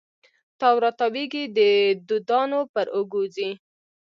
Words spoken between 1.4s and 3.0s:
د دودانو پر